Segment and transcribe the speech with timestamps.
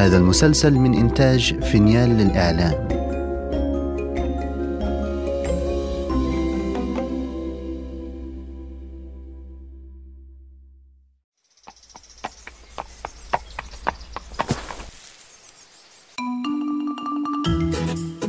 [0.00, 2.88] هذا المسلسل من إنتاج فينيال للإعلام.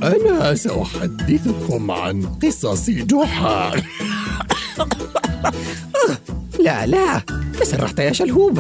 [0.03, 3.71] أنا سأحدثكم عن قصص جحا.
[6.59, 7.21] لا لا
[7.59, 8.59] تسرحت يا شلهوب.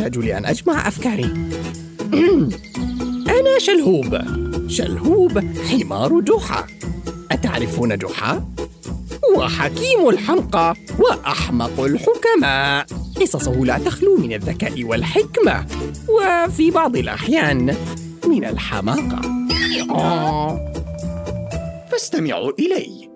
[0.00, 1.32] أحتاج لأن أجمع أفكاري.
[3.38, 4.18] أنا شلهوب.
[4.68, 5.38] شلهوب
[5.70, 6.66] حمار جحا.
[7.30, 8.44] أتعرفون جحا؟
[9.24, 12.86] هو حكيم الحمقى وأحمق الحكماء.
[13.20, 15.66] قصصه لا تخلو من الذكاء والحكمة
[16.08, 17.76] وفي بعض الأحيان
[18.26, 19.20] من الحماقة.
[21.92, 23.08] فاستمعوا إلي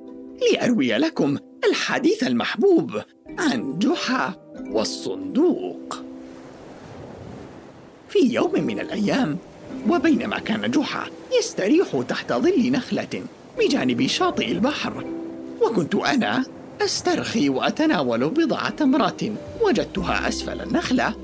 [0.52, 1.36] لأروي لكم
[1.68, 3.02] الحديث المحبوب
[3.38, 4.34] عن جحا
[4.70, 6.04] والصندوق.
[8.14, 9.38] في يوم من الأيام
[9.88, 11.06] وبينما كان جحا
[11.38, 13.22] يستريح تحت ظل نخلة
[13.58, 15.04] بجانب شاطئ البحر
[15.62, 16.44] وكنت أنا
[16.80, 19.20] أسترخي وأتناول بضع تمرات
[19.62, 21.14] وجدتها أسفل النخلة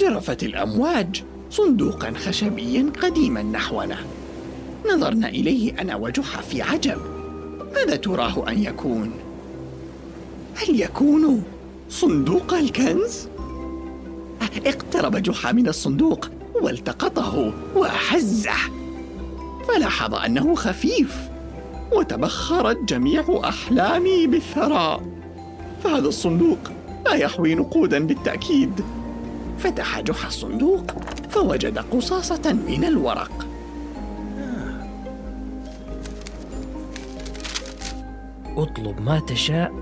[0.00, 3.98] جرفت الأمواج صندوقا خشبيا قديما نحونا
[4.92, 6.98] نظرنا إليه أنا وجحا في عجب
[7.74, 9.12] ماذا تراه أن يكون؟
[10.54, 11.42] هل يكون
[11.90, 13.28] صندوق الكنز؟
[14.66, 16.28] اقترب جحا من الصندوق
[16.62, 18.56] والتقطه وحزه.
[19.68, 21.16] فلاحظ أنه خفيف
[21.92, 25.02] وتبخرت جميع أحلامي بالثراء.
[25.84, 26.58] فهذا الصندوق
[27.06, 28.80] لا يحوي نقودا بالتأكيد.
[29.58, 30.90] فتح جحا الصندوق
[31.30, 33.46] فوجد قصاصة من الورق.
[38.56, 39.72] اطلب ما تشاء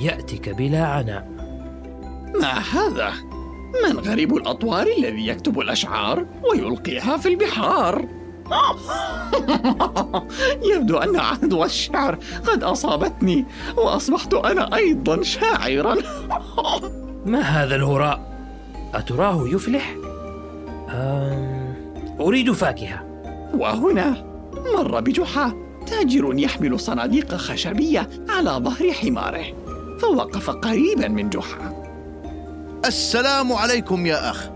[0.00, 1.28] يأتك بلا عناء.
[2.40, 3.12] ما هذا؟
[3.82, 8.08] من غريب الأطوار الذي يكتب الأشعار ويلقيها في البحار؟
[10.72, 13.44] يبدو أن عدوى الشعر قد أصابتني
[13.76, 15.96] وأصبحت أنا أيضا شاعرا
[17.26, 18.34] ما هذا الهراء؟
[18.94, 19.96] أتراه يفلح؟
[20.88, 21.74] أم...
[22.20, 23.04] أريد فاكهة
[23.54, 24.26] وهنا
[24.76, 25.52] مر بجحا
[25.86, 29.44] تاجر يحمل صناديق خشبية على ظهر حماره
[29.98, 31.83] فوقف قريبا من جحا
[32.86, 34.48] السلام عليكم يا أخ.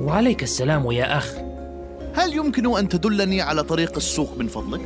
[0.00, 1.34] وعليك السلام يا أخ.
[2.14, 4.80] هل يمكن أن تدلني على طريق السوق من فضلك؟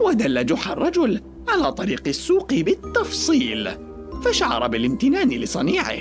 [0.00, 3.70] ودل جحا الرجل على طريق السوق بالتفصيل
[4.24, 5.98] فشعر بالامتنان لصنيعه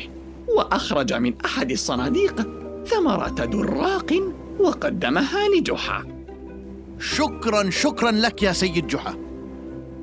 [0.58, 2.48] وأخرج من أحد الصناديق
[2.86, 4.14] ثمرة دراق
[4.60, 6.04] وقدمها لجحا.
[7.00, 9.16] شكرا شكرا لك يا سيد جحا.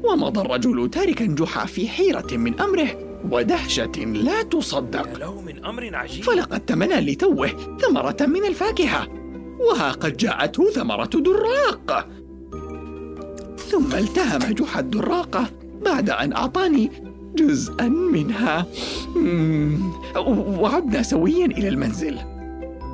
[0.04, 2.88] ومضى الرجل تاركا جحا في حيرة من أمره
[3.30, 5.18] ودهشة لا تصدق.
[5.18, 6.24] له من أمر عجيب.
[6.24, 7.50] فلقد تمنى لتوه
[7.80, 9.08] ثمرة من الفاكهة
[9.60, 12.08] وها قد جاءته ثمرة دراق.
[13.56, 15.50] ثم التهم جحا الدراقة
[15.84, 16.90] بعد أن أعطاني
[17.34, 18.66] جزءا منها.
[20.60, 22.18] وعدنا سويا إلى المنزل.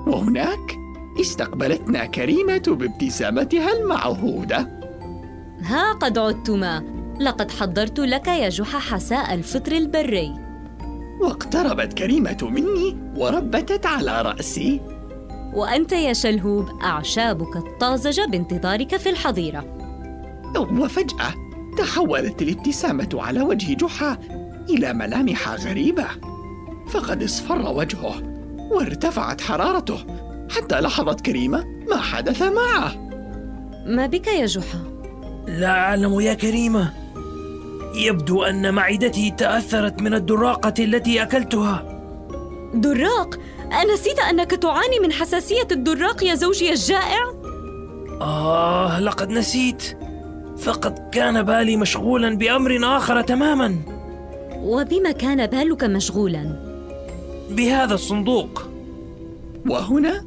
[0.07, 0.79] وهناك
[1.21, 4.79] استقبلتنا كريمة بابتسامتها المعهودة.
[5.63, 6.98] ها قد عدتما.
[7.21, 10.35] لقد حضرت لك يا جحا حساء الفطر البري.
[11.21, 14.81] واقتربت كريمة مني وربتت على رأسي.
[15.55, 19.65] وأنت يا شلهوب أعشابك الطازجة بانتظارك في الحظيرة.
[20.57, 21.35] وفجأة
[21.79, 24.19] تحولت الابتسامة على وجه جحا
[24.71, 26.07] إلى ملامح غريبة.
[26.89, 28.15] فقد اصفر وجهه
[28.71, 29.99] وارتفعت حرارته
[30.51, 32.93] حتى لاحظت كريمة ما حدث معه.
[33.87, 34.79] ما بك يا جحا؟
[35.47, 37.08] لا أعلم يا كريمة.
[37.95, 42.01] يبدو أن معدتي تأثرت من الدراقة التي أكلتها
[42.75, 43.39] دراق؟
[43.83, 47.33] أنسيت أنك تعاني من حساسية الدراق يا زوجي الجائع؟
[48.21, 49.99] آه لقد نسيت
[50.59, 53.77] فقد كان بالي مشغولا بأمر آخر تماما
[54.57, 56.69] وبما كان بالك مشغولا؟
[57.51, 58.63] بهذا الصندوق
[59.69, 60.25] وهنا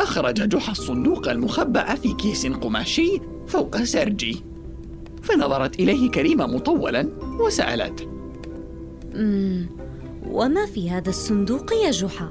[0.00, 4.42] أخرج جحا الصندوق المخبأ في كيس قماشي فوق سرجي
[5.28, 7.08] فنظرت إليه كريمة مطولا
[7.40, 8.08] وسألت.
[10.30, 12.30] وما في هذا الصندوق يا جحا؟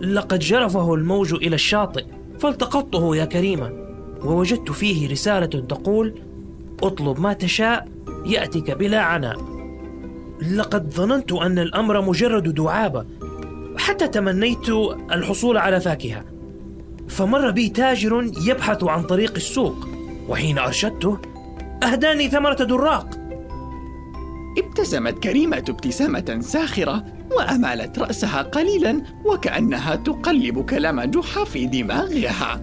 [0.00, 2.04] لقد جرفه الموج إلى الشاطئ
[2.38, 3.72] فالتقطته يا كريمة
[4.24, 6.14] ووجدت فيه رسالة تقول
[6.82, 7.88] اطلب ما تشاء
[8.26, 9.36] يأتك بلا عناء.
[10.52, 13.04] لقد ظننت أن الأمر مجرد دعابة
[13.76, 14.68] حتى تمنيت
[15.12, 16.24] الحصول على فاكهة.
[17.08, 19.88] فمر بي تاجر يبحث عن طريق السوق
[20.28, 21.18] وحين أرشدته
[21.82, 23.08] أهداني ثمرة دراق
[24.58, 27.04] ابتسمت كريمة ابتسامة ساخرة
[27.36, 32.60] وأمالت رأسها قليلا وكأنها تقلب كلام جحا في دماغها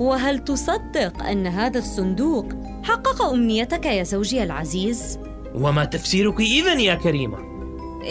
[0.00, 2.46] وهل تصدق أن هذا الصندوق
[2.82, 5.18] حقق أمنيتك يا زوجي العزيز؟
[5.54, 7.38] وما تفسيرك إذا يا كريمة؟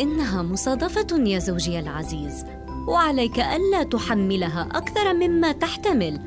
[0.02, 2.46] إنها مصادفة يا زوجي العزيز
[2.88, 6.20] وعليك ألا تحملها أكثر مما تحتمل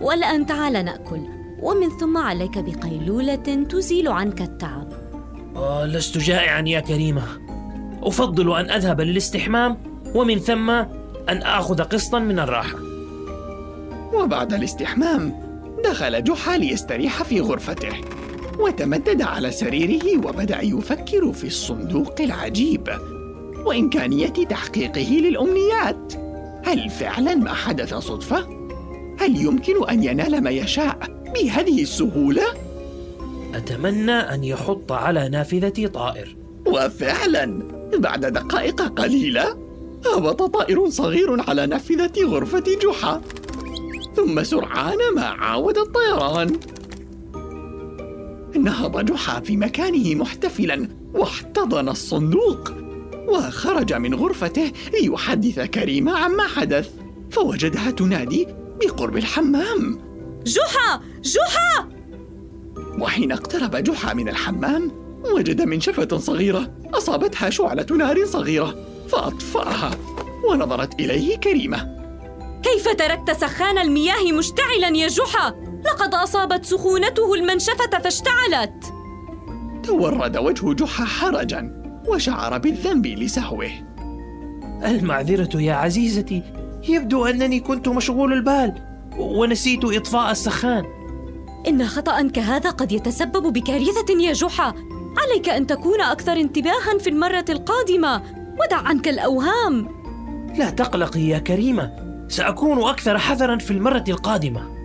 [0.00, 4.92] والآن تعال نأكل ومن ثم عليك بقيلولة تزيل عنك التعب.
[5.56, 7.22] آه لست جائعا يا كريمة.
[8.02, 9.78] أفضل أن أذهب للاستحمام
[10.14, 10.70] ومن ثم
[11.28, 12.78] أن آخذ قسطا من الراحة.
[14.14, 15.46] وبعد الاستحمام
[15.84, 18.00] دخل جحا ليستريح في غرفته
[18.58, 22.88] وتمدد على سريره وبدأ يفكر في الصندوق العجيب
[23.64, 26.12] وإمكانية تحقيقه للأمنيات.
[26.64, 28.46] هل فعلا ما حدث صدفة؟
[29.20, 32.44] هل يمكن أن ينال ما يشاء؟ بهذه السهولة؟
[33.54, 36.36] أتمنى أن يحط على نافذتي طائر.
[36.66, 37.62] وفعلا
[37.98, 39.56] بعد دقائق قليلة
[40.06, 43.20] هبط طائر صغير على نافذة غرفة جحا.
[44.16, 46.58] ثم سرعان ما عاود الطيران.
[48.56, 52.72] نهض جحا في مكانه محتفلا واحتضن الصندوق
[53.28, 56.90] وخرج من غرفته ليحدث كريمة عما حدث
[57.30, 58.46] فوجدها تنادي
[58.80, 59.98] بقرب الحمام.
[60.44, 61.00] جحا!
[61.26, 61.88] جحا!
[62.98, 64.92] وحين اقترب جحا من الحمام
[65.34, 68.74] وجد منشفة صغيرة أصابتها شعلة نار صغيرة
[69.08, 69.90] فأطفأها
[70.50, 71.96] ونظرت إليه كريمة.
[72.62, 78.92] كيف تركت سخان المياه مشتعلا يا جحا؟ لقد أصابت سخونته المنشفة فاشتعلت.
[79.84, 83.70] تورد وجه جحا حرجا وشعر بالذنب لسهوه.
[84.84, 86.42] المعذرة يا عزيزتي
[86.88, 88.74] يبدو أنني كنت مشغول البال
[89.18, 90.84] ونسيت إطفاء السخان.
[91.68, 94.74] إن خطأ كهذا قد يتسبب بكارثة يا جحا.
[95.16, 98.22] عليك أن تكون أكثر انتباها في المرة القادمة.
[98.60, 99.88] ودع عنك الأوهام.
[100.58, 101.92] لا تقلقي يا كريمة.
[102.28, 104.76] سأكون أكثر حذرا في المرة القادمة.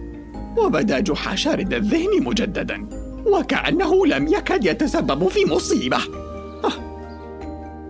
[0.58, 2.88] وبدا جحا شارد الذهن مجددا.
[3.26, 5.98] وكأنه لم يكد يتسبب في مصيبة.
[6.64, 6.92] آه.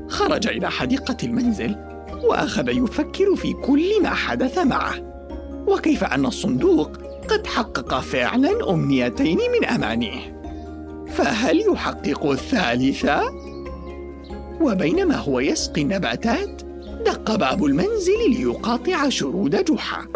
[0.10, 1.76] خرج إلى حديقة المنزل
[2.24, 4.96] وأخذ يفكر في كل ما حدث معه.
[5.68, 6.92] وكيف أن الصندوق
[7.32, 10.42] قد حقق فعلا أمنيتين من أمانيه
[11.08, 13.22] فهل يحقق الثالثة؟
[14.62, 16.62] وبينما هو يسقي النباتات
[17.06, 20.08] دق باب المنزل ليقاطع شرود جحا.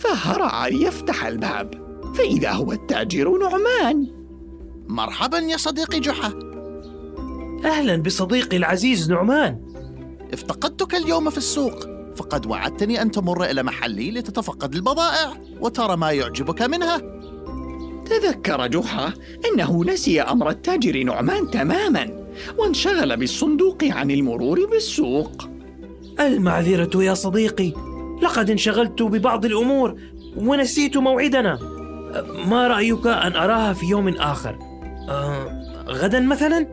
[0.00, 1.74] فهرع ليفتح الباب.
[2.14, 4.06] فإذا هو التاجر نعمان.
[4.88, 6.32] مرحبا يا صديقي جحا.
[7.64, 9.60] أهلا بصديقي العزيز نعمان.
[10.32, 11.93] افتقدتك اليوم في السوق.
[12.16, 17.02] فقد وعدتني أن تمر إلى محلي لتتفقد البضائع وترى ما يعجبك منها.
[18.04, 19.12] تذكر جحا
[19.52, 22.26] أنه نسي أمر التاجر نعمان تماما
[22.58, 25.48] وانشغل بالصندوق عن المرور بالسوق.
[26.20, 27.72] المعذرة يا صديقي
[28.22, 30.00] لقد انشغلت ببعض الأمور
[30.36, 31.58] ونسيت موعدنا.
[32.46, 34.58] ما رأيك أن أراها في يوم آخر؟
[35.08, 36.66] آه غدا مثلا؟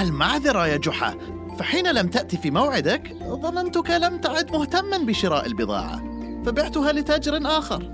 [0.00, 1.14] المعذرة يا جحا
[1.58, 6.02] فحين لم تأتي في موعدك ظننتك لم تعد مهتما بشراء البضاعة
[6.46, 7.90] فبعتها لتاجر آخر.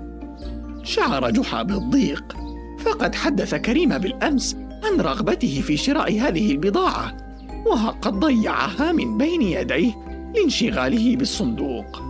[0.83, 2.37] شعر جحا بالضيق
[2.79, 7.17] فقد حدث كريم بالأمس عن رغبته في شراء هذه البضاعة
[7.65, 9.93] وها قد ضيعها من بين يديه
[10.35, 12.01] لانشغاله بالصندوق.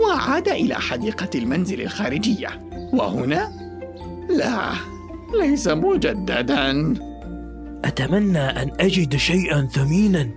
[0.00, 3.52] وعاد إلى حديقة المنزل الخارجية وهنا
[4.30, 4.72] لا
[5.40, 6.94] ليس مجددا.
[7.84, 10.30] أتمنى أن أجد شيئا ثمينا.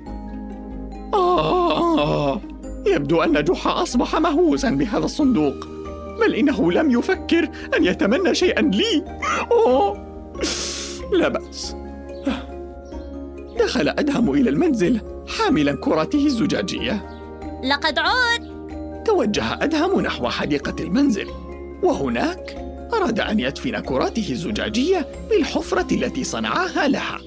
[1.13, 2.41] آه
[2.87, 5.67] يبدو أن جحا أصبح مهووسا بهذا الصندوق.
[6.21, 9.05] بل إنه لم يفكر أن يتمنى شيئا لي.
[9.51, 10.11] أوه.
[11.13, 11.75] لا بأس.
[13.59, 15.01] دخل أدهم إلى المنزل
[15.37, 17.19] حاملا كرته الزجاجية.
[17.63, 18.51] لقد عد
[19.05, 21.27] توجه أدهم نحو حديقة المنزل
[21.83, 27.19] وهناك أراد أن يدفن كراته الزجاجية بالحفرة التي صنعها لها.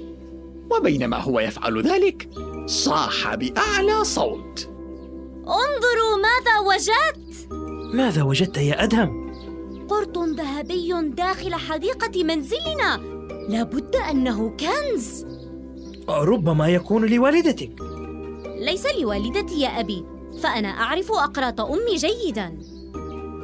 [0.71, 2.29] وبينما هو يفعل ذلك
[2.67, 4.71] صاح بأعلى صوت.
[5.39, 7.49] انظروا ماذا وجدت!
[7.95, 9.25] ماذا وجدت يا أدهم؟
[9.89, 13.01] قرط ذهبي داخل حديقة منزلنا.
[13.49, 15.27] لابد أنه كنز.
[16.09, 17.73] ربما يكون لوالدتك.
[18.59, 20.05] ليس لوالدتي يا أبي
[20.43, 22.59] فأنا أعرف أقراط أمي جيدا.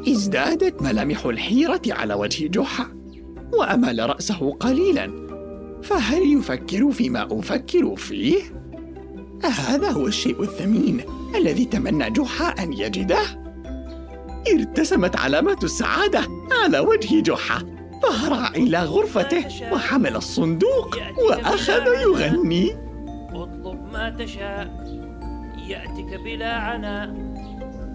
[0.09, 2.87] ازدادت ملامح الحيرة على وجه جحا
[3.52, 5.30] وأمال رأسه قليلا.
[5.83, 8.42] فهل يفكر فيما أفكر فيه؟
[9.45, 11.00] هذا هو الشيء الثمين
[11.37, 13.23] الذي تمنى جحا أن يجده.
[14.54, 16.21] ارتسمت علامات السعادة
[16.64, 17.59] على وجه جحا
[18.02, 22.71] فهرع إلى غرفته وحمل الصندوق وأخذ يغني.
[23.33, 24.71] اطلب ما تشاء
[25.69, 27.30] يأتك بلا عناء.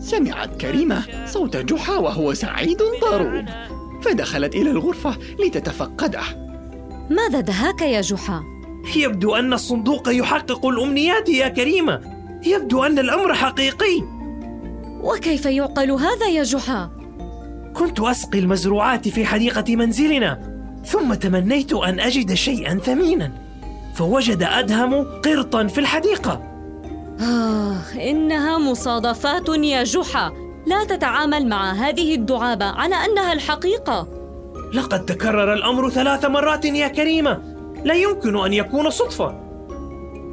[0.05, 3.45] سمعت كريمة صوت جحا وهو سعيد ضروب
[4.01, 6.21] فدخلت إلى الغرفة لتتفقده
[7.09, 8.43] ماذا دهاك يا جحا؟
[8.95, 12.01] يبدو أن الصندوق يحقق الأمنيات يا كريمة
[12.45, 14.01] يبدو أن الأمر حقيقي
[15.01, 16.91] وكيف يعقل هذا يا جحا؟
[17.73, 23.31] كنت أسقي المزروعات في حديقة منزلنا ثم تمنيت أن أجد شيئا ثمينا
[23.95, 26.54] فوجد أدهم قرطا في الحديقة
[27.19, 30.33] آه إنها مصادفات يا جحا.
[30.67, 34.07] لا تتعامل مع هذه الدعابة على أنها الحقيقة.
[34.73, 37.41] لقد تكرر الأمر ثلاث مرات يا كريمة.
[37.83, 39.41] لا يمكن أن يكون صدفة.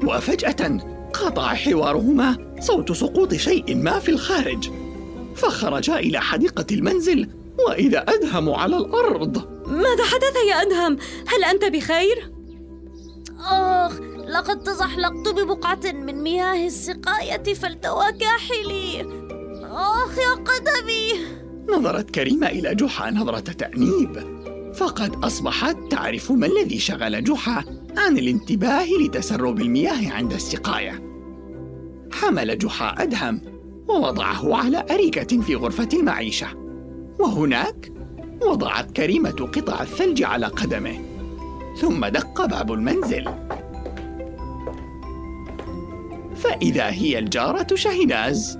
[0.04, 0.78] وفجأة
[1.12, 4.70] قطع حوارهما صوت سقوط شيء ما في الخارج.
[5.36, 7.28] فخرجا إلى حديقة المنزل
[7.68, 9.42] وإذا أدهم على الأرض.
[9.66, 10.96] ماذا حدث يا أدهم؟
[11.26, 12.32] هل أنت بخير؟
[13.50, 13.81] آخ
[14.32, 19.00] لقد تزحلقت ببقعة من مياه السقاية فالتوى كاحلي.
[19.62, 21.26] آخ يا قدمي.
[21.68, 24.42] نظرت كريمة إلى جحا نظرة تأنيب.
[24.74, 27.64] فقد أصبحت تعرف ما الذي شغل جحا
[27.96, 31.02] عن الانتباه لتسرب المياه عند السقاية.
[32.12, 33.40] حمل جحا أدهم
[33.88, 36.46] ووضعه على أريكة في غرفة المعيشة.
[37.20, 37.92] وهناك
[38.42, 41.00] وضعت كريمة قطع الثلج على قدمه.
[41.80, 43.24] ثم دق باب المنزل.
[46.42, 48.58] فإذا هي الجارة شهناز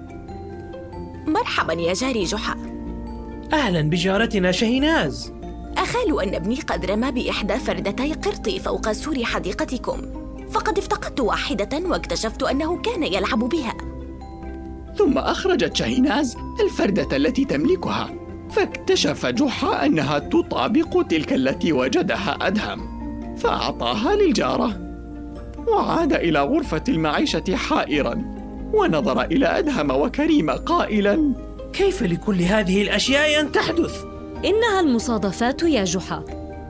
[1.26, 2.56] مرحبا يا جاري جحا.
[3.52, 5.32] أهلا بجارتنا شهناز
[5.76, 10.02] أخال أن أبني قد رمى بإحدى فردتي قرطي فوق سور حديقتكم
[10.50, 13.74] فقد افتقدت واحدة واكتشفت أنه كان يلعب بها.
[14.98, 18.10] ثم أخرجت شهناز الفردة التي تملكها
[18.50, 23.02] فاكتشف جحا أنها تطابق تلك التي وجدها أدهم
[23.36, 24.81] فأعطاها للجارة.
[25.68, 28.22] وعاد إلى غرفة المعيشة حائرا
[28.74, 31.32] ونظر إلى أدهم وكريم قائلا
[31.72, 34.04] كيف لكل هذه الأشياء أن تحدث؟
[34.44, 36.24] إنها المصادفات يا جحا.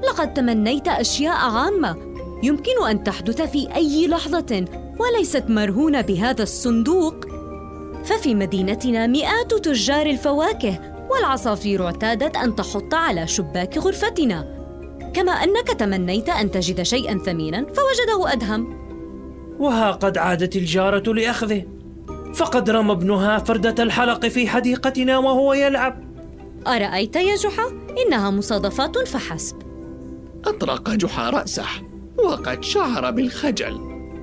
[0.09, 1.97] لقد تمنيت أشياء عامة.
[2.43, 4.65] يمكن أن تحدث في أي لحظة
[4.99, 7.15] وليست مرهونة بهذا الصندوق.
[8.05, 10.79] ففي مدينتنا مئات تجار الفواكه
[11.11, 14.63] والعصافير اعتادت أن تحط على شباك غرفتنا.
[15.15, 18.82] كما أنك تمنيت أن تجد شيئا ثمينا فوجده أدهم.
[19.59, 21.63] وها قد عادت الجارة لأخذه.
[22.35, 26.05] فقد رمى ابنها فردة الحلق في حديقتنا وهو يلعب.
[26.67, 27.65] أرأيت يا جحا؟
[28.07, 29.57] إنها مصادفات فحسب.
[30.47, 31.65] أطرق جحا رأسه
[32.25, 33.81] وقد شعر بالخجل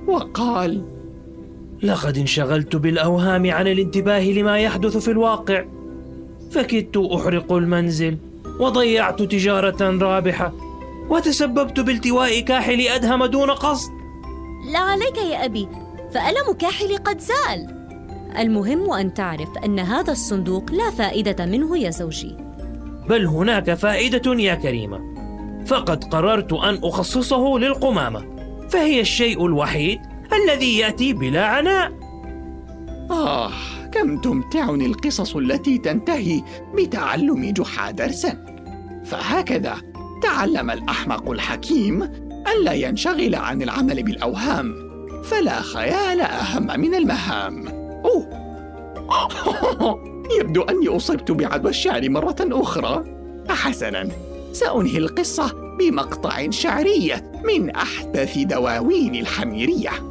[0.08, 0.82] وقال
[1.82, 5.64] لقد انشغلت بالأوهام عن الانتباه لما يحدث في الواقع.
[6.50, 8.18] فكدت أحرق المنزل
[8.60, 10.52] وضيعت تجارة رابحة.
[11.08, 13.99] وتسببت بالتواء كاحل أدهم دون قصد.
[14.72, 15.68] لا عليك يا أبي
[16.12, 17.80] فألم كاحل قد زال.
[18.38, 22.36] المهم أن تعرف أن هذا الصندوق لا فائدة منه يا زوجي.
[23.08, 25.00] بل هناك فائدة يا كريمة.
[25.66, 28.24] فقد قررت أن أخصصه للقمامة
[28.68, 30.00] فهي الشيء الوحيد
[30.32, 31.92] الذي يأتي بلا عناء.
[33.10, 33.50] آه
[33.92, 36.42] كم تمتعني القصص التي تنتهي
[36.74, 38.46] بتعلم جحا درسا.
[39.04, 39.76] فهكذا
[40.22, 44.90] تعلم الأحمق الحكيم ألا ينشغل عن العمل بالأوهام.
[45.24, 47.68] فلا خيال أهم من المهام.
[48.04, 48.40] أوه.
[50.40, 53.04] يبدو أني أصبت بعدوى الشعر مرة أخرى.
[53.48, 54.08] حسنا
[54.52, 57.12] سأنهي القصة بمقطع شعري
[57.44, 59.90] من أحدث دواوين الحميرية.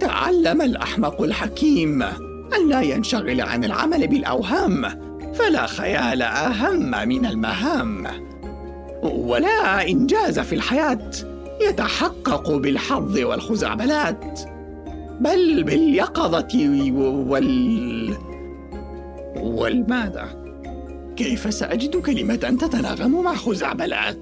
[0.00, 5.10] تعلم الأحمق الحكيم أن لا ينشغل عن العمل بالأوهام.
[5.34, 8.06] فلا خيال أهم من المهام.
[9.02, 11.10] ولا إنجاز في الحياة
[11.68, 14.40] يتحقق بالحظ والخزعبلات
[15.20, 16.48] بل باليقظة
[17.28, 18.16] وال
[19.36, 20.40] والماذا؟
[21.16, 24.18] كيف سأجد كلمة تتناغم مع خزعبلات؟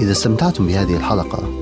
[0.00, 1.61] إذا استمتعتم بهذه الحلقة